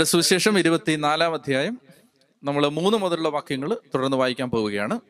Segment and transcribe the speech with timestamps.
[0.00, 1.74] മത്തായുടെ സുവിശേഷം ഇരുപത്തിനാലാം അധ്യായം
[2.42, 5.00] നമ്മൾ മൂന്ന് മുതലുള്ള വാക്യങ്ങൾ തുടർന്ന് വായിക്കാൻ പോവുകയാണ്.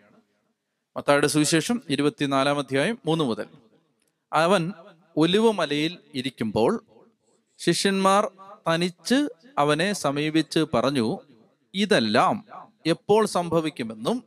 [0.97, 3.47] മത്തായുടെ സുവിശേഷം ഇരുപത്തിനാലാം അധ്യായം മൂന്ന് മുതൽ.
[4.33, 4.73] അവൻ
[5.17, 6.85] ഒലിവുമലയിൽ ഇരിക്കുമ്പോൾ
[7.59, 8.31] ശിഷ്യന്മാർ
[8.69, 11.19] തനിച്ച് അവനെ സമീപിച്ച് പറഞ്ഞു
[11.75, 12.45] ഇതെല്ലാം
[12.87, 14.25] എപ്പോൾ സംഭവിക്കുമെന്നും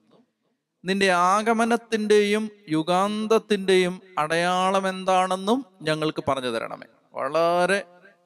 [0.86, 6.88] നിന്റെ ആഗമനത്തിന്റെയും യുഗാന്തത്തിന്റെയും അടയാളം എന്താണെന്നും ഞങ്ങൾക്ക് പറഞ്ഞു തരണമേ.
[7.14, 7.84] വളരെ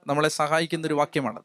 [0.08, 1.42] നമ്മളെ സഹായിക്കുന്ന ഒരു വാക്യമാണ്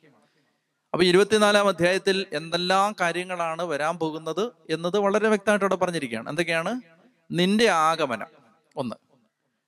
[0.95, 6.29] അപ്പൊ ഇരുപത്തിനാലാം അധ്യായത്തിൽ എന്തെല്ലാം കാര്യങ്ങളാണ് വരാൻ പോകുന്നത് എന്നത് വളരെ വ്യക്തമായിട്ട് അവിടെ പറഞ്ഞിരിക്കുകയാണ്.
[6.29, 6.81] എന്തൊക്കെയാണ്?
[7.31, 8.27] നിന്റെ ആഗമനം.
[8.77, 8.97] ഒന്ന്.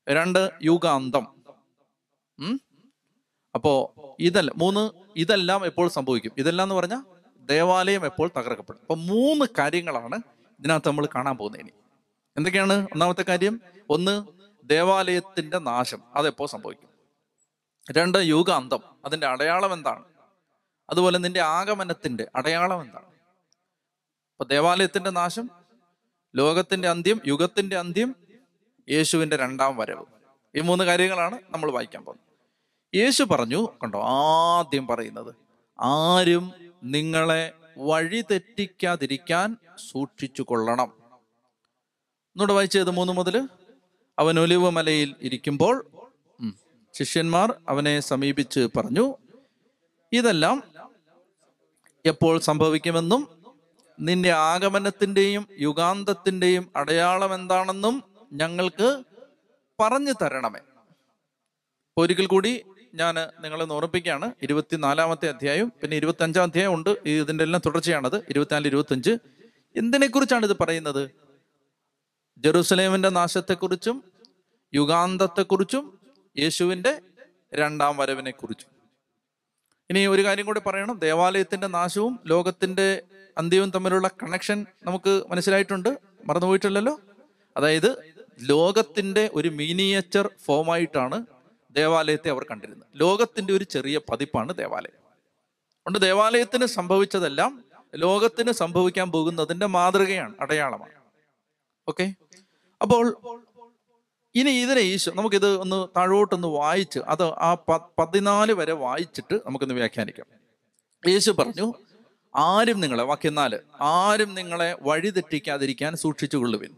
[0.09, 1.27] രണ്ട് യുഗാന്തം.
[2.39, 2.61] ഉം?
[3.55, 6.33] അപ്പോ ഇതല്ല മൂന്ന് ഇതെല്ലാം എപ്പോൾ സംഭവിക്കും?
[6.39, 7.03] ഇതെല്ലാം എന്ന് പറഞ്ഞാൽ
[7.47, 8.79] ദേവാലയം എപ്പോൾ തകർക്കപ്പെടും?
[8.81, 10.21] അപ്പൊ മൂന്ന് കാര്യങ്ങളാണ്
[10.61, 11.71] ഇതിനകത്ത് നമ്മൾ കാണാൻ പോകുന്നത് ഇനി.
[12.37, 13.61] എന്തൊക്കെയാണ് ഒന്നാമത്തെ കാര്യം?
[13.91, 14.25] ഒന്ന്
[14.65, 16.89] ദേവാലയത്തിന്റെ നാശം അതെപ്പോ സംഭവിക്കും?
[17.93, 18.81] രണ്ട് യുഗാന്തം.
[19.05, 20.14] അതിന്റെ അടയാളം എന്താണ്?
[20.89, 23.09] അതുപോലെ നിന്റെ ആഗമനത്തിന്റെ അടയാളം എന്താണ്?
[24.33, 25.47] അപ്പൊ ദേവാലയത്തിന്റെ നാശം
[26.35, 28.11] ലോകത്തിന്റെ അന്ത്യം യുഗത്തിന്റെ അന്ത്യം
[28.89, 30.05] യേശുവിന്റെ രണ്ടാം വരവ്.
[30.55, 32.31] ഈ മൂന്ന് കാര്യങ്ങളാണ് നമ്മൾ വായിക്കാൻ പോകുന്നത്.
[32.95, 35.33] യേശു പറഞ്ഞു കണ്ടോ ആദ്യം പറയുന്നത്
[35.79, 36.45] ആരും
[36.85, 37.43] നിങ്ങളെ
[37.79, 39.49] വഴി തെറ്റിക്കാതിരിക്കാൻ
[39.91, 40.91] സൂക്ഷിച്ചു കൊള്ളണം
[42.37, 43.37] എന്നോട് വായിച്ചത് മൂന്ന് മുതൽ
[44.19, 45.75] അവൻ ഒലിവ് മലയിൽ ഇരിക്കുമ്പോൾ
[46.95, 49.07] ശിഷ്യന്മാർ അവനെ സമീപിച്ച് പറഞ്ഞു
[50.13, 50.57] ഇതെല്ലാം
[52.05, 53.29] എപ്പോൾ സംഭവിക്കുമെന്നും
[54.01, 58.03] നിന്റെ ആഗമനത്തിന്റെയും യുഗാന്തത്തിന്റെയും അടയാളം എന്താണെന്നും
[58.33, 59.03] ഞങ്ങൾക്ക്
[59.81, 60.61] പറഞ്ഞു തരണമേ.
[61.99, 64.33] ഒരിക്കൽ കൂടി ഞാൻ നിങ്ങളെ ഓർമ്മിപ്പിക്കുകയാണ്.
[64.43, 66.97] ഇരുപത്തിനാലാമത്തെ അധ്യായം പിന്നെ ഇരുപത്തി അഞ്ചാം അധ്യായം ഉണ്ട്.
[67.07, 68.17] ഈ ഇതിന്റെ എല്ലാം തുടർച്ചയാണത്.
[68.31, 69.19] ഇരുപത്തിനാല് ഇരുപത്തി അഞ്ച്
[69.77, 71.11] എന്തിനെ കുറിച്ചാണ് ഇത് പറയുന്നത്?
[72.39, 74.05] ജെറൂസലേമിന്റെ നാശത്തെക്കുറിച്ചും
[74.75, 75.99] യുഗാന്തത്തെക്കുറിച്ചും
[76.39, 77.01] യേശുവിന്റെ
[77.55, 78.74] രണ്ടാം വരവിനെ കുറിച്ചും
[79.91, 80.99] ഇനി ഒരു കാര്യം കൂടി പറയണം.
[80.99, 83.03] ദേവാലയത്തിന്റെ നാശവും ലോകത്തിന്റെ
[83.39, 85.99] അന്ത്യവും തമ്മിലുള്ള കണക്ഷൻ നമുക്ക് മനസ്സിലായിട്ടുണ്ട്.
[86.27, 87.01] മറന്നുപോയിട്ടില്ലല്ലോ?
[87.57, 91.27] അതായത് ലോകത്തിന്റെ ഒരു മീനിയേച്ചർ ഫോമായിട്ടാണ്
[91.71, 92.89] ദേവാലയത്തെ അവർ കണ്ടിരുന്നത്.
[92.97, 94.99] ലോകത്തിന്റെ ഒരു ചെറിയ പതിപ്പാണ് ദേവാലയം.
[95.79, 97.65] അതുകൊണ്ട് ദേവാലയത്തിന് സംഭവിച്ചതെല്ലാം
[97.97, 100.93] ലോകത്തിന് സംഭവിക്കാൻ പോകുന്നതിന്റെ മാതൃകയാണ് അടയാളമാണ്.
[101.89, 102.15] ഓക്കെ
[102.83, 103.05] അപ്പോൾ
[104.35, 107.57] ഇനി ഇതിനെ ഈശോ നമുക്കിത് ഒന്ന് താഴോട്ടൊന്ന് വായിച്ച് അത് ആ
[107.99, 110.27] പതിനാല് വരെ വായിച്ചിട്ട് നമുക്കൊന്ന് വ്യാഖ്യാനിക്കാം.
[111.09, 111.75] യേശു പറഞ്ഞു
[112.37, 116.71] ആരും നിങ്ങളെ വാക്യനാല് ആരും നിങ്ങളെ വഴിതെറ്റിക്കാതിരിക്കാൻ സൂക്ഷിച്ചു കൊള്ളുവിൻ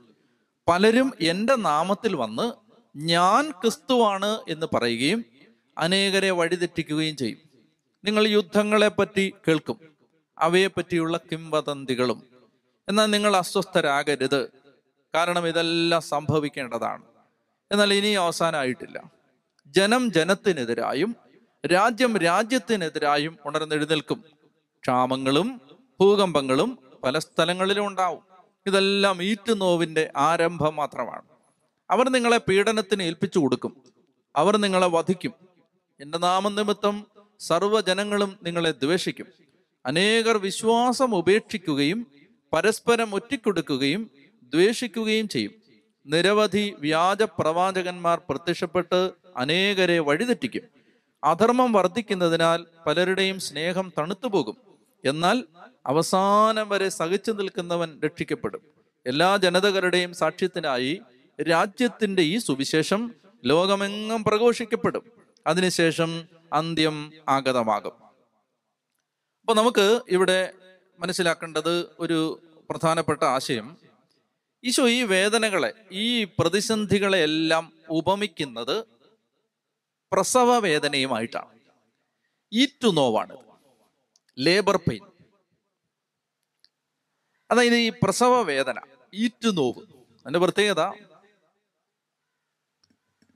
[0.68, 2.52] പലരും എന്റെ നാമത്തിൽ വന്ന്
[2.96, 5.24] ഞാൻ ക്രിസ്തുവാണ് എന്ന് പറയുകയും
[5.78, 7.38] അനേകരെ വഴിതെറ്റിക്കുകയും ചെയ്യും.
[8.04, 9.78] നിങ്ങൾ യുദ്ധങ്ങളെ പറ്റി കേൾക്കും
[10.38, 12.22] അവയെ പറ്റിയുള്ള കിംവദന്തികളും.
[12.88, 14.50] എന്നാൽ നിങ്ങൾ അസ്വസ്ഥരാകരുത്.
[15.14, 17.15] കാരണം ഇതെല്ലാം സംഭവിക്കേണ്ടതാണ്.
[17.72, 19.10] എന്നാൽ ഇനി അവസാനമായിട്ടില്ല.
[19.66, 21.16] ജനം ജനത്തിനെതിരായും
[21.66, 24.24] രാജ്യം രാജ്യത്തിനെതിരായും ഉണർന്നെഴുന്നേൽക്കും.
[24.82, 25.60] ക്ഷാമങ്ങളും
[26.00, 28.22] ഭൂകമ്പങ്ങളും പല സ്ഥലങ്ങളിലും ഉണ്ടാവും.
[28.66, 31.22] ഇതെല്ലാം ഈറ്റുനോവിന്റെ ആരംഭം മാത്രമാണ്.
[31.90, 33.76] അവർ നിങ്ങളെ പീഡനത്തിന് ഏൽപ്പിച്ചു കൊടുക്കും.
[34.36, 35.32] അവർ നിങ്ങളെ വധിക്കും.
[36.00, 37.06] എന്റെ നാമനിമിത്തം
[37.40, 39.26] സർവജനങ്ങളും നിങ്ങളെ ദ്വേഷിക്കും.
[39.86, 42.06] അനേകർ വിശ്വാസം ഉപേക്ഷിക്കുകയും
[42.52, 44.10] പരസ്പരം ഒറ്റിക്കൊടുക്കുകയും
[44.42, 45.65] ദ്വേഷിക്കുകയും ചെയ്യും.
[46.06, 50.62] നിരവധി വ്യാജ പ്രവാചകന്മാർ പ്രത്യക്ഷപ്പെട്ട് അനേകരെ വഴിതെറ്റിക്കും.
[51.24, 54.56] അധർമ്മം വർദ്ധിക്കുന്നതിനാൽ പലരുടെയും സ്നേഹം തണുത്തുപോകും.
[55.04, 55.44] എന്നാൽ
[55.86, 58.60] അവസാനം വരെ സഹിച്ചു നിൽക്കുന്നവൻ രക്ഷിക്കപ്പെടും.
[59.06, 61.02] എല്ലാ ജനതകളുടെയും സാക്ഷ്യത്തിനായി
[61.50, 65.12] രാജ്യത്തിന്റെ ഈ സുവിശേഷം ലോകമെങ്ങും പ്രഘോഷിക്കപ്പെടും.
[65.46, 67.92] അതിനുശേഷം അന്ത്യം ആഗതമാകും.
[69.40, 70.52] അപ്പൊ നമുക്ക് ഇവിടെ
[70.98, 72.40] മനസ്സിലാക്കേണ്ടത് ഒരു
[72.70, 73.85] പ്രധാനപ്പെട്ട ആശയം.
[74.64, 78.84] ഈശോ ഈ വേദനകളെ ഈ പ്രതിസന്ധികളെ എല്ലാം ഉപമിക്കുന്നത്
[80.12, 81.60] പ്രസവ വേദനയുമായിട്ടാണ്.
[82.52, 83.36] ഈറ്റു നോവാണ്
[84.38, 85.04] ലേബർ പെയിൻ
[87.50, 88.78] അതായത് ഈ പ്രസവ വേദന
[89.14, 89.82] ഈറ്റു നോവ്
[90.20, 90.82] അതിന്റെ പ്രത്യേകത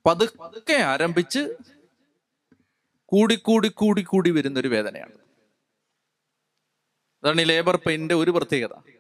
[0.07, 1.41] പതുക്കെ ആരംഭിച്ച്
[3.13, 5.17] കൂടിക്കൂടി കൂടിക്കൂടി വരുന്നൊരു വേദനയാണ്.
[7.23, 9.00] അതാണ് ഈ ലേബർ പെയിന്റെ ഒരു പ്രത്യേകത.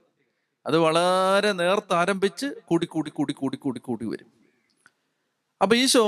[0.66, 4.30] അത് വളരെ നേർത്ത് ആരംഭിച്ച് കൂടി കൂടി കൂടി കൂടി കൂടി കൂടി വരും.
[5.62, 6.04] അപ്പൊ ഈശോ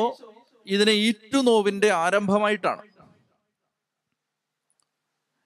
[0.66, 2.82] ഇതിനെ ഈറ്റുനോവിന്റെ ആരംഭമായിട്ടാണ്.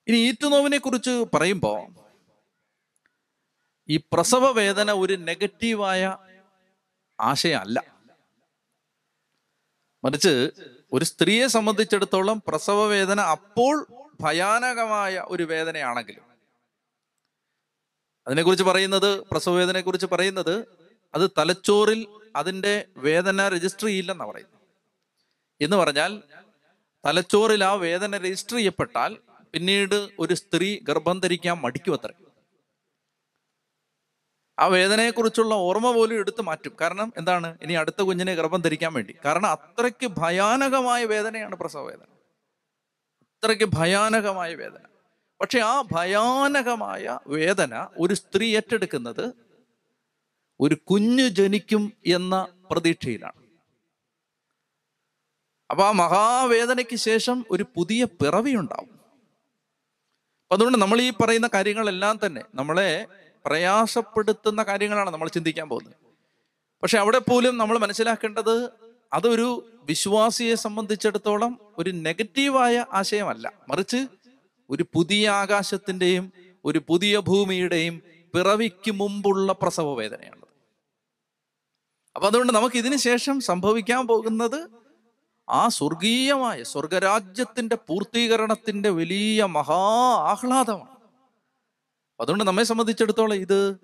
[0.08, 1.72] ഇനി ഈറ്റുനോവിനെ കുറിച്ച് പറയുമ്പോ
[3.88, 6.16] ഈ പ്രസവ വേദന ഒരു നെഗറ്റീവായ
[7.20, 7.78] ആശയമല്ല
[10.04, 10.34] മറിച്ച്
[10.92, 13.86] ഒരു സ്ത്രീയെ സംബന്ധിച്ചിടത്തോളം പ്രസവ വേദന അപ്പോൾ
[14.20, 16.25] ഭയാനകമായ ഒരു വേദനയാണെങ്കിലും
[18.26, 20.66] അതിനെക്കുറിച്ച് പറയുന്നത് പ്രസവ വേദനയെ കുറിച്ച് പറയുന്നത്
[21.14, 22.06] അത് തലച്ചോറിൽ
[22.36, 24.60] അതിന്റെ വേദന രജിസ്റ്റർ ചെയ്യില്ലെന്നാണ് പറയുന്നത്.
[25.60, 26.22] എന്ന് പറഞ്ഞാൽ
[27.06, 29.16] തലച്ചോറിൽ ആ വേദന രജിസ്റ്റർ ചെയ്യപ്പെട്ടാൽ
[29.52, 32.14] പിന്നീട് ഒരു സ്ത്രീ ഗർഭം ധരിക്കാൻ മടിക്കുമത്രേ
[34.58, 36.76] ആ വേദനയെക്കുറിച്ചുള്ള ഓർമ്മ പോലും എടുത്തു മാറ്റും.
[36.80, 37.58] കാരണം എന്താണ്?
[37.62, 39.16] ഇനി അടുത്ത കുഞ്ഞിനെ ഗർഭം ധരിക്കാൻ വേണ്ടി.
[39.24, 42.06] കാരണം അത്രയ്ക്ക് ഭയാനകമായ വേദനയാണ് പ്രസവ വേദന
[43.36, 44.95] അത്രയ്ക്ക് ഭയാനകമായ വേദന.
[45.40, 49.32] പക്ഷെ ആ ഭയാനകമായ വേദന ഒരു സ്ത്രീ ഏറ്റെടുക്കുന്നത്
[50.60, 53.40] ഒരു കുഞ്ഞു ജനിക്കും എന്ന പ്രതീക്ഷയിലാണ്.
[55.70, 59.00] അപ്പൊ ആ മഹാവേദനയ്ക്ക് ശേഷം ഒരു പുതിയ പിറവി ഉണ്ടാവും
[60.52, 63.06] അതുകൊണ്ട് നമ്മൾ ഈ പറയുന്ന കാര്യങ്ങളെല്ലാം തന്നെ നമ്മളെ
[63.44, 65.96] പ്രയാസപ്പെടുത്തുന്ന കാര്യങ്ങളാണ് നമ്മൾ ചിന്തിക്കാൻ പോകുന്നത്.
[66.82, 68.70] പക്ഷെ അവിടെ പോലും നമ്മൾ മനസ്സിലാക്കേണ്ടത്
[69.12, 73.52] അതൊരു വിശ്വാസിയെ സംബന്ധിച്ചിടത്തോളം ഒരു നെഗറ്റീവായ ആശയമല്ല.
[73.68, 74.06] മറിച്ച്
[74.70, 76.32] ഒരു പുതിയ ആകാശത്തിന്റെയും
[76.64, 78.02] ഒരു പുതിയ ഭൂമിയുടെയും
[78.34, 80.46] പിറവിക്ക് മുമ്പുള്ള പ്രസവ വേദനയാണ്
[82.16, 84.70] അപ്പൊ അതുകൊണ്ട് നമുക്ക് ഇതിനു ശേഷം സംഭവിക്കാൻ പോകുന്നത്
[85.48, 89.82] ആ സ്വർഗീയമായ സ്വർഗരാജ്യത്തിന്റെ പൂർത്തീകരണത്തിന്റെ വലിയ മഹാ
[90.30, 90.96] ആഹ്ലാദമാണ്.
[92.20, 93.78] അതുകൊണ്ട് നമ്മെ സംബന്ധിച്ചിടത്തോളം ഇത്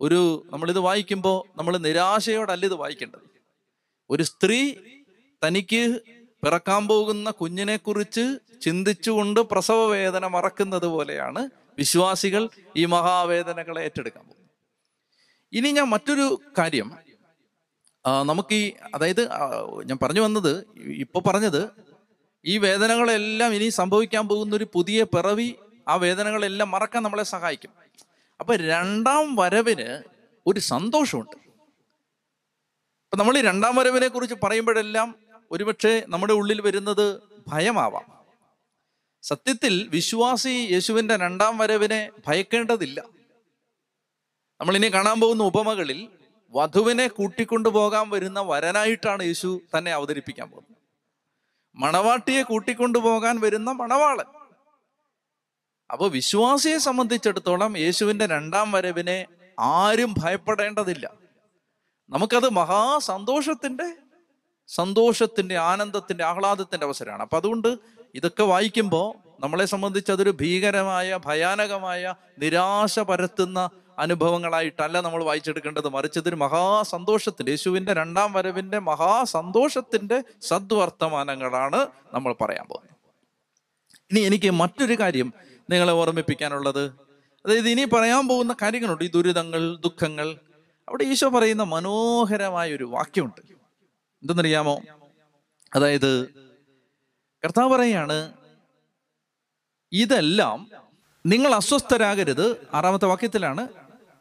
[0.00, 3.20] ഒരു നമ്മളിത് വായിക്കുമ്പോൾ നമ്മൾ നിരാശയോടല്ല ഇത് വായിക്കേണ്ടത്.
[4.10, 4.74] ഒരു സ്ത്രീ
[5.46, 6.00] തനിക്ക്
[6.42, 14.50] പിറക്കാൻ പോകുന്ന കുഞ്ഞിനെ കുറിച്ച് ചിന്തിച്ചുകൊണ്ട് പ്രസവ വേദന മറക്കുന്നത് പോലെയാണ് വിശ്വാസികൾ ഈ മഹാവേദനകളെ ഏറ്റെടുക്കാൻ പോകുന്നത്.
[15.52, 16.88] ഇനി ഞാൻ മറ്റൊരു കാര്യം
[18.24, 19.28] നമുക്ക് ഈ അതായത്
[19.84, 21.70] ഞാൻ പറഞ്ഞു വന്നത് ഇപ്പൊ പറഞ്ഞത്
[22.46, 25.54] ഈ വേദനകളെല്ലാം ഇനി സംഭവിക്കാൻ പോകുന്ന ഒരു പുതിയ പിറവി
[25.88, 27.70] ആ വേദനകളെല്ലാം മറക്കാൻ നമ്മളെ സഹായിക്കും.
[28.40, 30.02] അപ്പൊ രണ്ടാം വരവിന്
[30.46, 31.36] ഒരു സന്തോഷമുണ്ട്.
[33.04, 38.18] അപ്പൊ നമ്മൾ ഈ രണ്ടാം വരവിനെ കുറിച്ച് പറയുമ്പോഴെല്ലാം ഒരുപക്ഷെ നമ്മുടെ ഉള്ളിൽ വരുന്നത് ഭയമാവാം.
[39.22, 43.04] സത്യത്തിൽ വിശ്വാസി യേശുവിന്റെ രണ്ടാം വരവിനെ ഭയക്കേണ്ടതില്ല.
[44.60, 46.08] നമ്മൾ ഇനി കാണാൻ പോകുന്ന ഉപമകളിൽ
[46.50, 50.76] വധുവിനെ കൂട്ടിക്കൊണ്ടു പോകാൻ വരുന്ന വരനായിട്ടാണ് യേശു തന്നെ അവതരിപ്പിക്കാൻ പോകുന്നത്.
[51.74, 54.24] മണവാട്ടിയെ കൂട്ടിക്കൊണ്ടു പോകാൻ വരുന്ന മണവാളൻ.
[55.92, 59.26] അപ്പൊ വിശ്വാസിയെ സംബന്ധിച്ചിടത്തോളം യേശുവിന്റെ രണ്ടാം വരവിനെ
[59.58, 61.12] ആരും ഭയപ്പെടേണ്ടതില്ല.
[62.10, 63.96] നമുക്കത് മഹാസന്തോഷത്തിന്റെ
[64.68, 67.22] സന്തോഷത്തിന്റെ ആനന്ദത്തിന്റെ ആഹ്ലാദത്തിന്റെ അവസരമാണ്.
[67.22, 67.76] അപ്പൊ അതുകൊണ്ട്
[68.14, 75.88] ഇതൊക്കെ വായിക്കുമ്പോൾ നമ്മളെ സംബന്ധിച്ച് അതൊരു ഭീകരമായ ഭയാനകമായ നിരാശ പരത്തുന്ന അനുഭവങ്ങളായിട്ടല്ല നമ്മൾ വായിച്ചെടുക്കേണ്ടത്.
[75.88, 82.96] മറിച്ച് ഇതൊരു മഹാസന്തോഷത്തിന്റെ യേശുവിന്റെ രണ്ടാം വരവിന്റെ മഹാസന്തോഷത്തിന്റെ സദ്വർത്തമാനങ്ങളാണ് നമ്മൾ പറയാൻ പോകുന്നത്.
[84.10, 85.32] ഇനി എനിക്ക് മറ്റൊരു കാര്യം
[85.70, 86.84] നിങ്ങളെ ഓർമ്മിപ്പിക്കാനുള്ളത്.
[87.46, 89.04] അതായത് ഇനി പറയാൻ പോകുന്ന കാര്യങ്ങളുണ്ട്.
[89.04, 90.36] ഈ ദുരിതങ്ങൾ ദുഃഖങ്ങൾ.
[90.88, 93.57] അവിടെ ഈശോ പറയുന്ന മനോഹരമായ ഒരു വാക്യമുണ്ട്.
[94.22, 94.80] എന്തെന്നറിയാമോ?
[95.74, 96.26] അതായത്
[97.44, 98.32] കർത്താവ് പറയാണ്
[99.92, 100.70] ഇതെല്ലാം
[101.26, 102.66] നിങ്ങൾ അസ്വസ്ഥരാകരുത്.
[102.74, 103.68] ആറാമത്തെ വാക്യത്തിലാണ്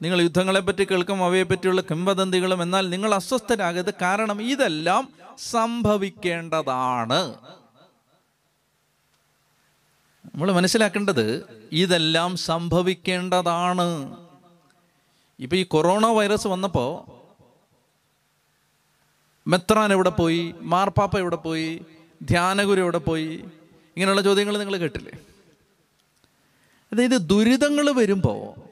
[0.01, 3.93] നിങ്ങൾ യുദ്ധങ്ങളെ പറ്റി കേൾക്കും അവയെ പറ്റിയുള്ള കിംവദന്തികളും എന്നാൽ നിങ്ങൾ അസ്വസ്ഥരാകരുത്.
[4.01, 7.35] കാരണം ഇതെല്ലാം സംഭവിക്കേണ്ടതാണ്.
[10.25, 14.17] നമ്മൾ മനസ്സിലാക്കേണ്ടത് ഇതെല്ലാം സംഭവിക്കേണ്ടതാണ്.
[15.39, 17.13] ഇപ്പൊ ഈ കൊറോണ വൈറസ് വന്നപ്പോ
[19.47, 20.55] മെത്രാൻ എവിടെ പോയി?
[20.61, 21.85] മാർപ്പാപ്പ എവിടെ പോയി?
[22.23, 23.27] ധ്യാനഗുരു എവിടെ പോയി?
[23.95, 25.13] ഇങ്ങനെയുള്ള ചോദ്യങ്ങൾ നിങ്ങൾ കേട്ടില്ലേ?
[26.93, 28.67] അതായത് ദുരിതങ്ങൾ വരുമ്പോൾ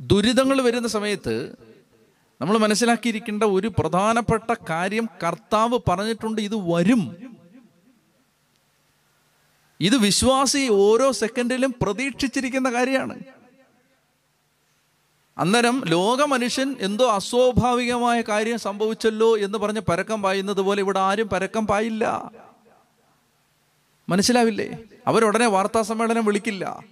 [0.00, 1.56] ദുരിതങ്ങൾ വരുന്ന സമയത്ത്
[2.40, 7.36] നമ്മൾ മനസ്സിലാക്കിയിരിക്കേണ്ട ഒരു പ്രധാനപ്പെട്ട കാര്യം കർത്താവ് പറഞ്ഞിട്ടുണ്ട് ഇത് വരും.
[9.80, 13.20] ഇത് വിശ്വാസി ഓരോ സെക്കൻഡിലും പ്രതീക്ഷിച്ചിരിക്കുന്ന കാര്യമാണ്.
[15.38, 21.66] അന്നേരം ലോക മനുഷ്യൻ എന്തോ അസ്വാഭാവികമായ കാര്യം സംഭവിച്ചല്ലോ എന്ന് പറഞ്ഞ് പരക്കം പായുന്നത് പോലെ ഇവിടെ ആരും പരക്കം
[21.66, 22.32] പായില്ല.
[24.08, 24.78] മനസ്സിലാവില്ലേ?
[25.06, 26.84] അവരുടനെ വാർത്താ സമ്മേളനം വിളിക്കില്ല.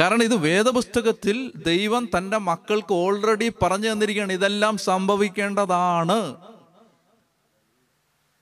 [0.00, 4.32] കാരണം ഇത് വേദപുസ്തകത്തിൽ ദൈവം തന്റെ മക്കൾക്ക് ഓൾറെഡി പറഞ്ഞു തന്നിരിക്കുകയാണ്.
[4.32, 6.36] ഇതെല്ലാം സംഭവിക്കേണ്ടതാണ്.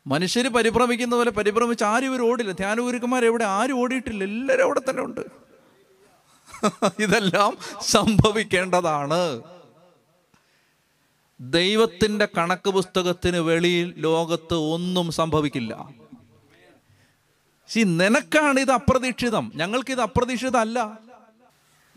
[0.06, 4.24] മനുഷ്യർ പരിഭ്രമിക്കുന്ന പോലെ പരിഭ്രമിച്ച് ആരും ഇവർ ഓടില്ല ധ്യാനഗുരുക്കന്മാർ എവിടെ ആരും ഓടിയിട്ടില്ല.
[4.24, 5.45] എല്ലാവരും അവിടെ തന്നെ ഉണ്ട്.
[7.00, 9.42] ഇതെല്ലാം സംഭവിക്കേണ്ടതാണ്.
[11.40, 15.88] ദൈവത്തിന്റെ കണക്ക് പുസ്തകത്തിന് വെളിയിൽ ലോകത്ത് ഒന്നും സംഭവിക്കില്ല.
[17.68, 19.52] സി നിനക്കാണ് ഇത് അപ്രതീക്ഷിതം.
[19.54, 20.98] ഞങ്ങൾക്ക് ഇത് അപ്രതീക്ഷിതമല്ല.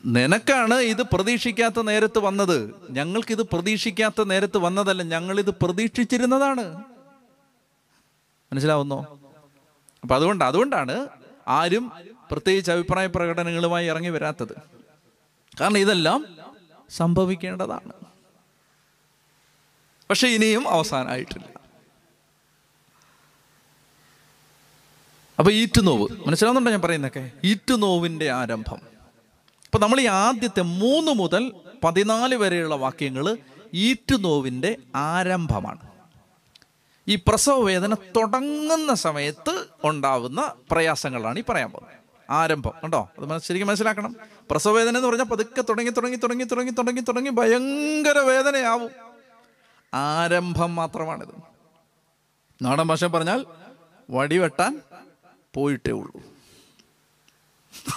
[0.06, 2.75] നിനക്കാണ് ഇത് പ്രതീക്ഷിക്കാത്ത നേരത്ത് വന്നത്.
[2.89, 5.04] ഞങ്ങൾക്കിത് പ്രതീക്ഷിക്കാത്ത നേരത്ത് വന്നതല്ല.
[5.04, 6.84] ഞങ്ങളിത് പ്രതീക്ഷിച്ചിരുന്നതാണ്.
[8.54, 9.20] മനസ്സിലാവുന്നോ?
[10.04, 11.08] അപ്പൊ അതുകൊണ്ട് അതുകൊണ്ടാണ്
[11.50, 11.91] ആരും
[12.32, 14.56] പ്രത്യേകിച്ച് അഭിപ്രായ പ്രകടനങ്ങളുമായി ഇറങ്ങി വരാത്തത്.
[15.62, 16.38] കാരണം ഇതെല്ലാം
[16.89, 17.94] സംഭവിക്കേണ്ടതാണ്.
[20.10, 21.60] പക്ഷെ ഇനിയും അവസാനമായിട്ടില്ല.
[25.39, 28.82] അപ്പൊ ഈറ്റുനോവ് മനസ്സിലാവുന്നുണ്ടോ ഞാൻ പറയുന്നൊക്കെ ഈറ്റുനോവിന്റെ ആരംഭം.
[29.65, 31.53] അപ്പൊ നമ്മൾ ഈ ആദ്യത്തെ മൂന്ന് മുതൽ
[31.84, 33.38] പതിനാല് വരെയുള്ള വാക്യങ്ങൾ
[33.74, 35.99] ഈറ്റുനോവിന്റെ ആരംഭമാണ്.
[37.10, 42.00] ഈ പ്രസവ വേദന തുടങ്ങുന്ന സമയത്ത് ഉണ്ടാവുന്ന പ്രയാസങ്ങളാണ് ഈ പറയാൻ പോകുന്നത്.
[42.30, 42.72] ആരംഭം.
[42.84, 43.10] കണ്ടോ?
[43.20, 44.16] അത് ശരിക്കും മനസ്സിലാക്കണം.
[44.51, 48.89] പ്രസവ വേദന എന്ന് പറഞ്ഞാൽ പതുക്കെ തുടങ്ങി തുടങ്ങി തുടങ്ങി തുടങ്ങി തുടങ്ങി തുടങ്ങി ഭയങ്കര വേദനയാവും.
[49.94, 51.44] ആരംഭം മാത്രമാണിത്.
[52.62, 53.46] നാടൻ ഭാഷ പറഞ്ഞാൽ
[54.10, 54.82] വടിവെട്ടാൻ
[55.54, 56.22] പോയിട്ടേ ഉള്ളൂ.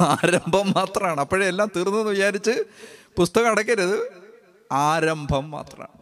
[0.00, 1.20] ആരംഭം മാത്രമാണ്.
[1.20, 2.64] അപ്പോഴേ എല്ലാം തീർന്നെന്ന് വിചാരിച്ച്
[3.16, 4.12] പുസ്തകം അടയ്ക്കരുത്.
[4.72, 6.01] ആരംഭം മാത്രമാണ്.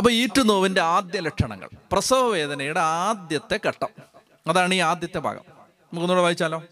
[0.00, 1.68] അപ്പൊ ഈറ്റുനോവിന്റെ ആദ്യ ലക്ഷണങ്ങൾ.
[1.92, 3.88] പ്രസവ വേദനയുടെ ആദ്യത്തെ ഘട്ടം.
[4.46, 5.40] അതാണ് ഈ ആദ്യത്തെ ഭാഗം.
[5.48, 6.62] നമുക്കൊന്നുകൂടെ വായിച്ചാലോ?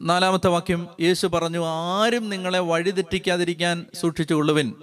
[0.00, 4.74] നാലാമത്തെ വാക്യം യേശു പറഞ്ഞു ആരും നിങ്ങളെ വഴിതെറ്റിക്കാതിരിക്കാൻ സൂക്ഷിച്ചുകൊള്ളുവിൻ.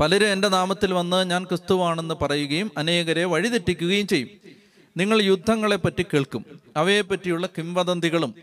[0.00, 4.28] പലരും എന്റെ നാമത്തിൽ വന്ന് ഞാൻ ക്രിസ്തുവാണെന്ന് പറയുകയും അനേകരെ വഴിതെറ്റിക്കുകയും ചെയ്യും.
[4.96, 6.44] നിങ്ങൾ യുദ്ധങ്ങളെ പറ്റി കേൾക്കും.
[6.76, 8.34] അവയെപ്പറ്റിയുള്ള കിംവദന്തികളും.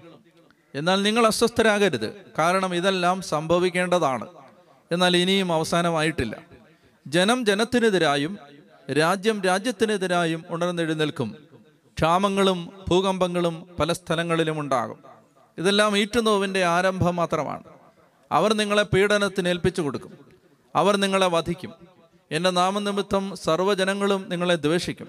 [0.75, 2.25] എന്നാൽ നിങ്ങൾ അസ്വസ്ഥരാകരുത്.
[2.39, 4.27] കാരണം ഇതെല്ലാം സംഭവിക്കേണ്ടതാണ്.
[4.91, 6.52] എന്നാൽ ഇനിയും അവസാനമായിട്ടില്ല.
[7.07, 8.37] ജനം ജനത്തിനെതിരായും
[8.91, 11.35] രാജ്യം രാജ്യത്തിനെതിരായും ഉണർന്നെഴുന്നേൽക്കും.
[11.97, 14.99] ക്ഷാമങ്ങളും ഭൂകമ്പങ്ങളും പല സ്ഥലങ്ങളിലും ഉണ്ടാകും.
[15.57, 17.63] ഇതെല്ലാം ഈറ്റുനോവിന്റെ ആരംഭം മാത്രമാണ്.
[18.31, 20.13] അവർ നിങ്ങളെ പീഡനത്തിന് ഏൽപ്പിച്ചു കൊടുക്കും.
[20.75, 21.73] അവർ നിങ്ങളെ വധിക്കും.
[22.31, 25.07] എന്റെ നാമനിമിത്തം സർവജനങ്ങളും നിങ്ങളെ ദ്വേഷിക്കും.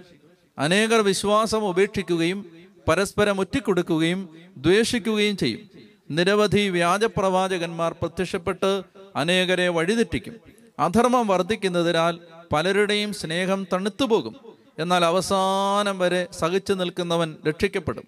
[0.58, 2.46] അനേകർ വിശ്വാസം ഉപേക്ഷിക്കുകയും
[2.88, 5.60] പരസ്പരം ഒറ്റിക്കൊടുക്കുകയും ദ്വേഷിക്കുകയും ചെയ്യും.
[6.10, 8.82] നിരവധി വ്യാജപ്രവാചകന്മാർ പ്രത്യക്ഷപ്പെട്ട്
[9.16, 10.54] അനേകരെ വഴിതെറ്റിക്കും.
[10.78, 12.19] അധർമ്മം വർദ്ധിക്കുന്നതിനാൽ
[12.52, 14.37] പലരുടെയും സ്നേഹം തണുത്തുപോകും.
[14.78, 18.04] എന്നാൽ അവസാനം വരെ സഹിച്ചു നിൽക്കുന്നവൻ രക്ഷിക്കപ്പെടും.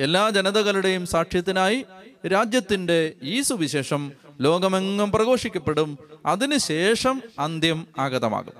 [0.00, 1.84] എല്ലാ ജനതകളുടെയും സാക്ഷ്യത്തിനായി
[2.26, 5.98] രാജ്യത്തിന്റെ ഈ സുവിശേഷം ലോകമെങ്ങും പ്രഘോഷിക്കപ്പെടും.
[6.26, 8.52] അതിനുശേഷം അന്ത്യം ആഗതമാകും.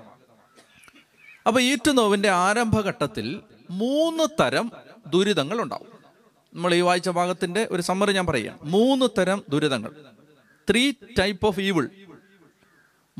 [1.47, 3.39] അപ്പൊ ഈറ്റുനോവിന്റെ ആരംഭഘട്ടത്തിൽ
[3.69, 4.71] മൂന്ന് തരം
[5.07, 5.87] ദുരിതങ്ങൾ ഉണ്ടാവും.
[6.53, 9.91] നമ്മൾ ഈ വായിച്ച ഭാഗത്തിന്റെ ഒരു സമ്മറി ഞാൻ പറയാം മൂന്ന് തരം ദുരിതങ്ങൾ.
[10.69, 11.89] ത്രീ ടൈപ്പ് ഓഫ് ഈവിൾ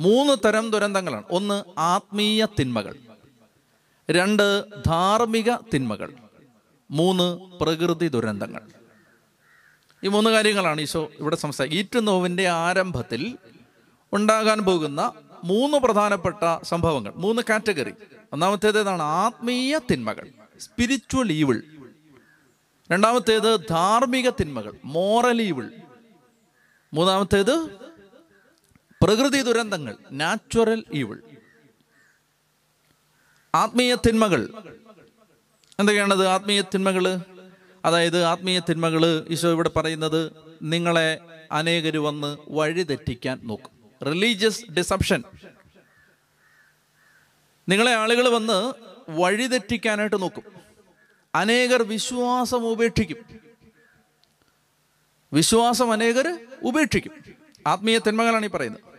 [0.01, 1.24] മൂന്ന് തരം ദുരന്തങ്ങളാണ്.
[1.31, 2.96] ഒന്ന് ആത്മീയ തിന്മകൾ.
[4.12, 6.13] രണ്ട് ധാർമ്മിക തിന്മകൾ.
[6.91, 8.62] മൂന്ന് പ്രകൃതി ദുരന്തങ്ങൾ.
[10.03, 13.38] ഈ മൂന്ന് കാര്യങ്ങളാണ് ഈശോ ഇവിടെ സംസാരിക്കുക ഈറ്റുനോവിന്റെ ആരംഭത്തിൽ
[14.13, 17.93] ഉണ്ടാകാൻ പോകുന്ന മൂന്ന് പ്രധാനപ്പെട്ട സംഭവങ്ങൾ മൂന്ന് കാറ്റഗറി.
[18.34, 20.27] ഒന്നാമത്തേത് ഏതാണ് ആത്മീയ തിന്മകൾ
[20.60, 21.63] സ്പിരിച്വൽ ഈവിൾ
[22.91, 25.70] രണ്ടാമത്തേത് ധാർമ്മിക തിന്മകൾ മോറൽ ഈവിൾ
[26.93, 27.80] മൂന്നാമത്തേത്
[29.03, 31.22] പ്രകൃതി ദുരന്തങ്ങൾ നാച്ചുറൽ ഈവിൾ
[33.55, 34.41] ആത്മീയ തിന്മകൾ.
[35.79, 37.17] എന്തൊക്കെയാണത് ആത്മീയ തിന്മകൾ
[37.86, 40.31] അതായത് ആത്മീയ തിന്മകൾ ഈശോ ഇവിടെ പറയുന്നത്
[40.63, 41.20] നിങ്ങളെ
[41.51, 43.72] അനേകർ വന്ന് വഴിതെറ്റിക്കാൻ നോക്കും.
[44.05, 45.24] റിലീജിയസ് ഡിസപ്ഷൻ
[47.70, 48.74] നിങ്ങളെ ആളുകൾ വന്ന്
[49.10, 50.43] വഴിതെറ്റിക്കാനായിട്ട് നോക്കും.
[51.36, 53.17] അനേകർ വിശ്വാസം ഉപേക്ഷിക്കും.
[55.34, 57.12] വിശ്വാസം അനേകർ ഉപേക്ഷിക്കും.
[57.67, 58.90] ആത്മീയ തിന്മകളാണ് ഈ പറയുന്നത്.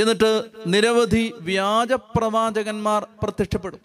[0.00, 3.80] എന്നിട്ട് നിരവധി വ്യാജ പ്രവാചകന്മാർ പ്രത്യക്ഷപ്പെടും.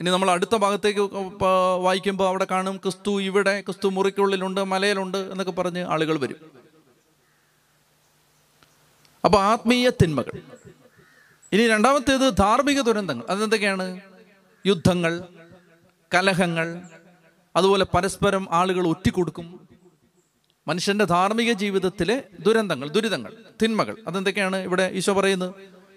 [0.00, 1.00] ഇനി നമ്മൾ അടുത്ത ഭാഗത്തേക്ക്
[1.80, 6.36] വായിക്കുമ്പോൾ അവിടെ കാണും ക്രിസ്തു ഇവിടെ ക്രിസ്തു മുറിക്കുള്ളിലുണ്ട് മലയിലുണ്ട് എന്നൊക്കെ പറഞ്ഞ് ആളുകൾ വരും.
[9.24, 10.32] അപ്പൊ ആത്മീയ തിന്മകൾ.
[11.52, 13.24] ഇനി രണ്ടാമത്തേത് ധാർമ്മിക ദുരന്തങ്ങൾ.
[13.30, 14.00] അതെന്തൊക്കെയാണ്?
[14.66, 15.22] യുദ്ധങ്ങൾ
[16.14, 16.82] കലഹങ്ങൾ
[17.56, 19.75] അതുപോലെ പരസ്പരം ആളുകൾ ഒറ്റിക്കൊടുക്കും.
[20.68, 25.54] മനുഷ്യന്റെ ധാർമ്മിക ജീവിതത്തിലെ ദുരന്തങ്ങൾ ദുരിതങ്ങൾ തിന്മകൾ അതെന്തൊക്കെയാണ് ഇവിടെ ഈശോ പറയുന്നത്?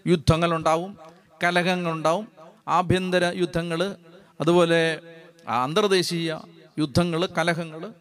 [0.07, 0.97] യുദ്ധങ്ങൾ ഉണ്ടാവും
[1.43, 2.27] കലഹങ്ങൾ ഉണ്ടാവും
[2.67, 3.95] ആഭ്യന്തര യുദ്ധങ്ങൾ
[4.41, 4.99] അതുപോലെ
[5.47, 6.39] അന്തർദേശീയ
[6.79, 7.93] യുദ്ധങ്ങൾ കലഹങ്ങൾ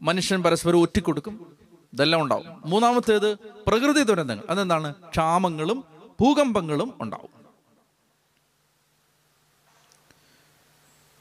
[0.00, 1.56] മനുഷ്യൻ പരസ്പരം ഒറ്റിക്കൊടുക്കും
[1.92, 2.62] ഇതെല്ലാം ഉണ്ടാവും.
[2.66, 3.34] മൂന്നാമത്തേത്
[3.66, 4.94] പ്രകൃതി ദുരന്തങ്ങൾ അതെന്താണ്?
[4.94, 5.84] ക്ഷാമങ്ങളും
[6.20, 7.34] ഭൂകമ്പങ്ങളും ഉണ്ടാവും.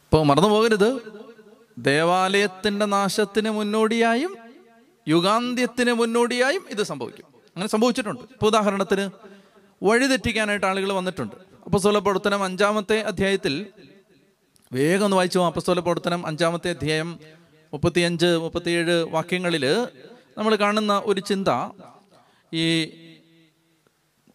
[0.03, 1.01] ഇപ്പോൾ മറന്നു പോകരുത്
[1.77, 4.42] ദേവാലയത്തിന്റെ നാശത്തിന് മുന്നോടിയായും
[5.07, 7.25] യുഗാന്ത്യത്തിന് മുന്നോടിയായും ഇത് സംഭവിക്കും.
[7.55, 8.22] അങ്ങനെ സംഭവിച്ചിട്ടുണ്ട്.
[8.22, 9.10] ഇപ്പോൾ ഉദാഹരണത്തിന്
[9.83, 11.36] വഴിതെറ്റിക്കാനായിട്ട് ആളുകൾ വന്നിട്ടുണ്ട്.
[11.65, 13.65] അപ്പസ്തോല പ്രവർത്തനം അഞ്ചാമത്തെ അധ്യായത്തിൽ
[14.74, 17.19] വേഗം ഒന്ന് വായിച്ചു അപ്പസ്തോല പ്രവർത്തനം അഞ്ചാമത്തെ അധ്യായം
[17.74, 19.65] മുപ്പത്തിയഞ്ച് മുപ്പത്തിയേഴ് വാക്യങ്ങളിൽ
[20.38, 21.48] നമ്മൾ കാണുന്ന ഒരു ചിന്ത
[22.53, 22.65] ഈ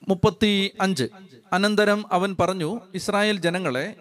[0.08, 1.08] മുപ്പത്തി അഞ്ച്
[1.52, 3.94] അനന്തരം അവൻ പറഞ്ഞു ഇസ്രായേൽ ജനങ്ങളെ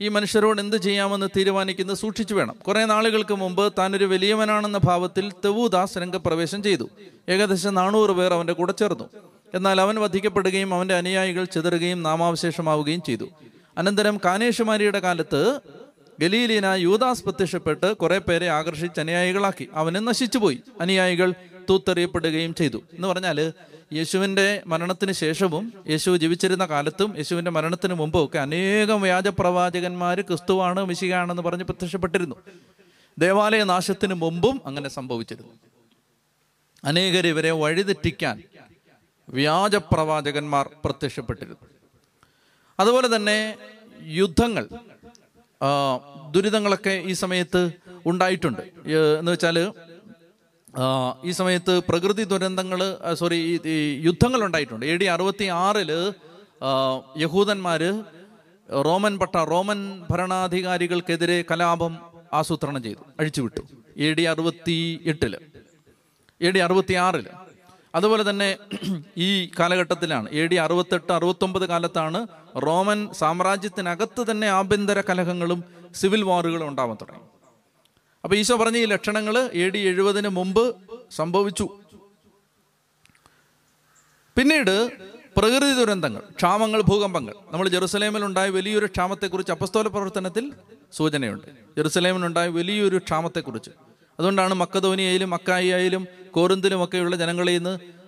[0.00, 2.54] ഈ മനുഷ്യരോട് എന്ത് ചെയ്യാമെന്ന് തീരുമാനിക്കുന്നത് സൂക്ഷിച്ചു വേണം.
[2.66, 6.88] കുറേ നാളുകൾക്ക് മുമ്പ് താൻ ഒരു വലിയവനാണെന്ന ഭാവത്തിൽ തെവൂദാസ് രംഗപ്രവേശം ചെയ്തു.
[7.28, 9.04] ഏകദേശം നാനൂറ് പേർ അവന്റെ കൂടെ ചേർന്നു.
[9.54, 13.28] എന്നാൽ അവൻ വധിക്കപ്പെടുകയും അവന്റെ അനുയായികൾ ചിതറുകയും നാമാവശേഷമാവുകയും ചെയ്തു.
[13.78, 15.60] അനന്തരം കാനേഷുമാരിയുടെ കാലത്ത്
[16.20, 19.68] ഗലീലിന യൂദാസ് പ്രത്യക്ഷപ്പെട്ട് കുറെ പേരെ ആകർഷിച്ച് അനുയായികളാക്കി.
[19.74, 20.60] അവന് നശിച്ചുപോയി.
[20.80, 21.34] അനുയായികൾ
[21.70, 22.76] തൂത്തെറിയപ്പെടുകയും ചെയ്തു.
[22.76, 23.52] എന്ന് പറഞ്ഞാൽ
[23.92, 31.64] യേശുവിന്റെ മരണത്തിന് ശേഷവും യേശു ജീവിച്ചിരുന്ന കാലത്തും യേശുവിന്റെ മരണത്തിന് മുമ്പും ഒക്കെ അനേകം വ്യാജപ്രവാചകന്മാർ ക്രിസ്തുവാണ് മിശികയാണെന്ന് പറഞ്ഞ്
[31.64, 32.36] പ്രത്യക്ഷപ്പെട്ടിരുന്നു.
[33.18, 35.52] ദേവാലയ നാശത്തിന് മുമ്പും അങ്ങനെ സംഭവിച്ചിരുന്നു.
[36.84, 38.42] അനേകർ ഇവരെ വഴിതെറ്റിക്കാൻ
[39.28, 41.66] വ്യാജപ്രവാചകന്മാർ പ്രത്യക്ഷപ്പെട്ടിരുന്നു.
[42.80, 43.56] അതുപോലെ തന്നെ
[44.02, 44.68] യുദ്ധങ്ങൾ
[46.30, 47.70] ദുരിതങ്ങളൊക്കെ ഈ സമയത്ത്
[48.06, 48.62] ഉണ്ടായിട്ടുണ്ട്.
[49.18, 49.72] എന്ന് വെച്ചാൽ
[51.28, 52.80] ഈ സമയത്ത് പ്രകൃതി ദുരന്തങ്ങൾ
[53.20, 53.38] സോറി
[54.06, 55.90] യുദ്ധങ്ങൾ ഉണ്ടായിട്ടുണ്ട് എ ഡി അറുപത്തി ആറിൽ
[57.22, 57.82] യഹൂദന്മാർ
[58.68, 59.80] റോമൻ പട്ട റോമൻ
[60.10, 61.92] ഭരണാധികാരികൾക്കെതിരെ കലാപം
[62.38, 63.62] ആസൂത്രണം ചെയ്തു അഴിച്ചുവിട്ടു.
[64.06, 64.78] എ ഡി അറുപത്തി
[65.12, 65.34] എട്ടിൽ
[66.40, 67.26] എ ഡി അറുപത്തി ആറിൽ
[67.94, 68.48] അതുപോലെ തന്നെ
[69.26, 72.20] ഈ കാലഘട്ടത്തിലാണ് എ ഡി അറുപത്തെട്ട് അറുപത്തൊമ്പത് കാലത്താണ്
[72.66, 75.60] റോമൻ സാമ്രാജ്യത്തിനകത്ത് തന്നെ ആഭ്യന്തര കലഹങ്ങളും
[76.00, 77.24] സിവിൽ വാറുകളും ഉണ്ടാവാൻ തുടങ്ങി.
[78.24, 80.74] അപ്പൊ ഈശോ പറഞ്ഞ ഈ ലക്ഷണങ്ങൾ എ ഡി എഴുപതിന് മുമ്പ്
[81.10, 81.68] സംഭവിച്ചു.
[84.36, 84.90] പിന്നീട്
[85.36, 87.34] പ്രകൃതി ദുരന്തങ്ങൾ ക്ഷാമങ്ങൾ ഭൂകമ്പങ്ങൾ.
[87.52, 90.52] നമ്മൾ ജെറുസലേമിൽ ഉണ്ടായ വലിയൊരു ക്ഷാമത്തെക്കുറിച്ച് അപ്പസ്തോല പ്രവർത്തനത്തിൽ
[90.92, 91.46] സൂചനയുണ്ട്.
[91.76, 93.70] ജെറുസലേമിനുണ്ടായ വലിയൊരു ക്ഷാമത്തെക്കുറിച്ച്.
[94.18, 97.98] അതുകൊണ്ടാണ് മക്കധോനിയയിലും മക്കായിയായാലും കോറിന്തിലും ഒക്കെയുള്ള ജനങ്ങളിൽ നിന്ന്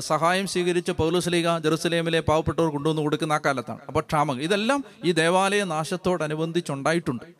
[0.00, 3.80] സഹായം സ്വീകരിച്ച പൗലുസ്ലീഗ ജെറുസലേമിലെ പാവപ്പെട്ടവർ കൊണ്ടുവന്ന് കൊടുക്കുന്ന ആ കാലത്താണ്.
[3.88, 4.42] അപ്പോൾ ക്ഷാമങ്ങൾ.
[4.42, 7.39] ഇതെല്ലാം ഈ ദേവാലയ നാശത്തോടനുബന്ധിച്ചുണ്ടായിട്ടുണ്ട്.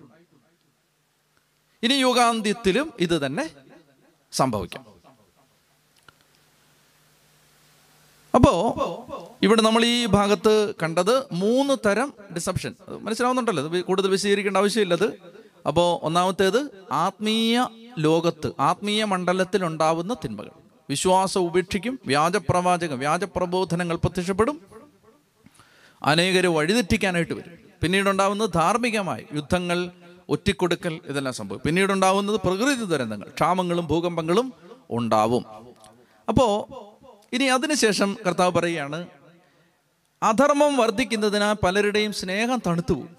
[1.83, 3.51] ഇനി യുഗാന്ത്യത്തിലും ഇത് തന്നെ
[4.33, 4.85] സംഭവിക്കാം.
[8.35, 8.53] അപ്പോ
[9.43, 15.19] ഇവിടെ നമ്മൾ ഈ ഭാഗത്ത് കണ്ടത് മൂന്ന് തരം ഡിസപ്ഷൻ മനസ്സിലാവുന്നുണ്ടല്ലോ കൂടുതൽ വിശദീകരിക്കേണ്ട ആവശ്യമില്ലത്
[15.67, 17.67] അപ്പോൾ ഒന്നാമത്തേത് ആത്മീയ
[17.99, 20.51] ലോകത്ത് ആത്മീയ മണ്ഡലത്തിൽ ഉണ്ടാവുന്ന തിന്മകൾ.
[20.91, 24.61] വിശ്വാസം ഉപേക്ഷിക്കും വ്യാജപ്രവാചകം വ്യാജപ്രബോധനങ്ങൾ പ്രത്യക്ഷപ്പെടും.
[26.03, 27.59] അനേകരെ വഴിതെറ്റിക്കാനായിട്ട് വരും.
[27.83, 29.91] പിന്നീട് ഉണ്ടാവുന്നത് ധാർമ്മികമായി യുദ്ധങ്ങൾ
[30.31, 31.69] ഒറ്റിക്കൊടുക്കൽ ഇതെല്ലാം സംഭവിക്കും.
[31.69, 34.53] പിന്നീടുണ്ടാവുന്നത് പ്രകൃതി ദുരന്തങ്ങൾ ക്ഷാമങ്ങളും ഭൂകമ്പങ്ങളും
[34.91, 35.45] ഉണ്ടാവും.
[36.29, 36.81] അപ്പോൾ
[37.33, 39.07] ഇനി അതിനുശേഷം കർത്താവ് പറയുകയാണ്
[40.23, 43.17] അധർമ്മം വർദ്ധിക്കുന്നതിനാൽ പലരുടെയും സ്നേഹം തണുത്തു പോകും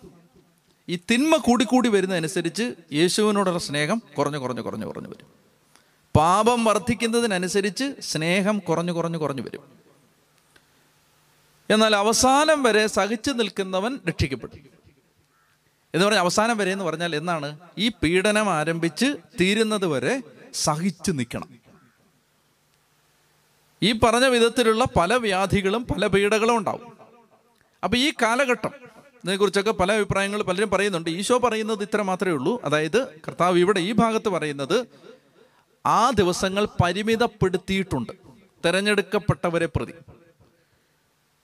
[0.89, 5.27] ഈ തിന്മ കൂടിക്കൂടി വരുന്നതനുസരിച്ച് യേശുവിനോടുള്ള സ്നേഹം കുറഞ്ഞു കുറഞ്ഞു കുറഞ്ഞു കുറഞ്ഞു വരും.
[6.15, 9.63] പാപം വർദ്ധിക്കുന്നതിനനുസരിച്ച് സ്നേഹം കുറഞ്ഞു കുറഞ്ഞു കുറഞ്ഞു വരും.
[11.69, 14.70] എന്നാൽ അവസാനം വരെ സഹിച്ചു നിൽക്കുന്നവൻ രക്ഷിക്കപ്പെടും.
[15.95, 17.59] എന്ന് പറഞ്ഞാൽ അവസാനം വരെ എന്ന് പറഞ്ഞാൽ എന്നാണ്?
[17.77, 20.21] ഈ പീഡനം ആരംഭിച്ച് തീരുന്നത് വരെ
[20.53, 21.49] സഹിച്ചു നിൽക്കണം.
[23.83, 26.97] ഈ പറഞ്ഞ വിധത്തിലുള്ള പല വ്യാധികളും പല പീഡകളും ഉണ്ടാവും.
[27.83, 28.71] അപ്പൊ ഈ കാലഘട്ടം
[29.23, 31.09] ഇതിനെക്കുറിച്ചൊക്കെ പല അഭിപ്രായങ്ങൾ പലരും പറയുന്നുണ്ട്.
[31.09, 32.61] ഈശോ പറയുന്നത് ഇത്ര മാത്രമേ ഉള്ളൂ.
[32.63, 34.87] അതായത് കർത്താവ് ഇവിടെ ഈ ഭാഗത്ത് പറയുന്നത്
[35.85, 38.11] ആ ദിവസങ്ങൾ പരിമിതപ്പെടുത്തിയിട്ടുണ്ട്.
[38.65, 39.93] തിരഞ്ഞെടുക്കപ്പെട്ടവരെ പ്രതി.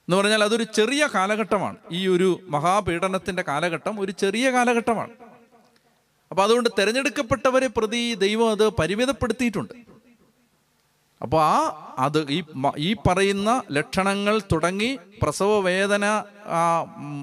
[0.07, 1.77] എന്ന് പറഞ്ഞാൽ അതൊരു ചെറിയ കാലഘട്ടമാണ്.
[1.91, 5.11] ഈ ഒരു മഹാപീഡനത്തിന്റെ കാലഘട്ടം ഒരു ചെറിയ കാലഘട്ടമാണ്.
[6.31, 9.73] അപ്പൊ അതുകൊണ്ട് തിരഞ്ഞെടുക്കപ്പെട്ടവരെ പ്രതി ദൈവം അത് പരിമിതപ്പെടുത്തിയിട്ടുണ്ട്.
[11.21, 12.43] അപ്പോൾ ആ അത് ഈ
[12.77, 16.23] ഈ പറയുന്ന ലക്ഷണങ്ങൾ തുടങ്ങി പ്രസവ വേദന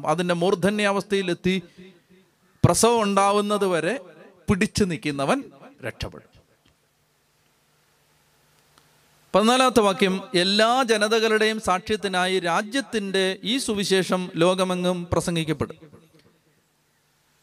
[0.06, 1.62] അതിന്റെ മൂർധന്യാവസ്ഥയിലെത്തി
[2.64, 4.00] പ്രസവം ഉണ്ടാവുന്നത് വരെ
[4.50, 5.44] പിടിച്ചു നിൽക്കുന്നവൻ
[5.84, 6.33] രക്ഷപ്പെടും.
[9.34, 15.76] പതിനാലാമത്തെ വാക്യം എല്ലാ ജനതകളുടെയും സാക്ഷ്യത്തിനായി രാജ്യത്തിന്റെ ഈ സുവിശേഷം ലോകമെങ്ങും പ്രസംഗിക്കപ്പെടും.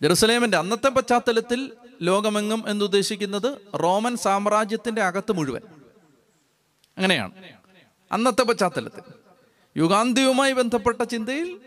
[0.02, 5.62] ജെറുസലേമിന്റെ അന്നത്തെ പശ്ചാത്തലത്തിൽ ലോകമെങ്ങും എന്നുദ്ദേശിക്കുന്നത് റോമൻ സാമ്രാജ്യത്തിന്റെ അകത്ത് മുഴുവൻ.
[6.98, 7.32] അങ്ങനെയാണ്.
[8.12, 9.02] അന്നത്തെ പശ്ചാത്തലത്തിൽ
[9.78, 11.60] യുഗാന്ത്യവുമായി ബന്ധപ്പെട്ട ചിന്തയിൽ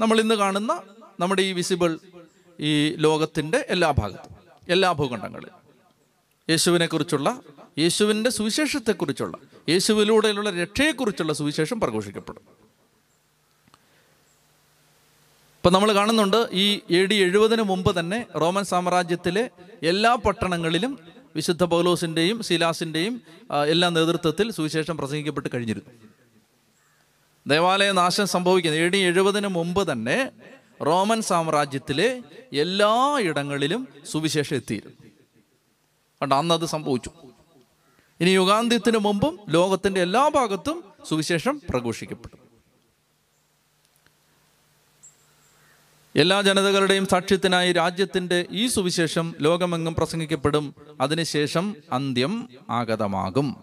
[0.00, 0.82] നമ്മൾ ഇന്ന് കാണുന്ന
[1.20, 1.98] നമ്മുടെ ഈ വിസിബിൾ
[2.60, 4.36] ഈ ലോകത്തിന്റെ എല്ലാ ഭാഗത്തും
[4.68, 5.67] എല്ലാ ഭൂഖണ്ഡങ്ങളിലും.
[6.50, 7.42] യേശുവിനെ കുറിച്ചുള്ള
[7.78, 12.42] യേശുവിന്റെ സുവിശേഷത്തെക്കുറിച്ചുള്ള യേശുവിലൂടെയുള്ള രക്ഷയെക്കുറിച്ചുള്ള സുവിശേഷം പ്രഘോഷിക്കപ്പെടും.
[15.58, 19.50] ഇപ്പം നമ്മൾ കാണുന്നുണ്ട് ഈ എ ഡി എഴുപതിന് മുമ്പ് തന്നെ റോമൻ സാമ്രാജ്യത്തിലെ
[19.82, 20.98] എല്ലാ പട്ടണങ്ങളിലും
[21.36, 23.22] വിശുദ്ധ പൗലോസിന്റെയും ശിലാസിന്റെയും
[23.66, 25.90] എല്ലാ നേതൃത്വത്തിൽ സുവിശേഷം പ്രസംഗിക്കപ്പെട്ട് കഴിഞ്ഞിരുന്നു.
[27.46, 30.30] ദേവാലയ നാശം സംഭവിക്കുന്നത് എ ഡി എഴുപതിന് മുമ്പ് തന്നെ
[30.86, 35.07] റോമൻ സാമ്രാജ്യത്തിലെ എല്ലാ ഇടങ്ങളിലും സുവിശേഷം എത്തിയിരുന്നു.
[36.22, 37.10] കണ്ട അന്ന് അത് സംഭവിച്ചു.
[38.20, 42.38] ഇനി യുഗാന്ത്യത്തിന് മുമ്പും ലോകത്തിന്റെ എല്ലാ ഭാഗത്തും സുവിശേഷം പ്രഘോഷിക്കപ്പെടും.
[46.16, 50.74] എല്ലാ ജനതകളുടെയും സാക്ഷ്യത്തിനായി രാജ്യത്തിന്റെ ഈ സുവിശേഷം ലോകമെങ്ങും പ്രസംഗിക്കപ്പെടും.
[51.00, 53.56] അതിനുശേഷം അന്ത്യം ആഗതമാകും.